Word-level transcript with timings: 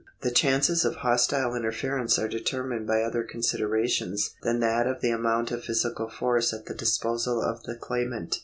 The 0.21 0.31
chances 0.31 0.83
of 0.83 0.95
hostile 0.95 1.53
interference 1.53 2.17
are 2.17 2.27
determined 2.27 2.87
by 2.87 3.03
other 3.03 3.21
considerations 3.23 4.31
than 4.41 4.59
that 4.61 4.87
of 4.87 5.01
the 5.01 5.11
amount 5.11 5.51
of 5.51 5.63
physical 5.63 6.09
force 6.09 6.51
at 6.53 6.65
the 6.65 6.73
disposal 6.73 7.39
of 7.39 7.61
the 7.65 7.75
claimant. 7.75 8.39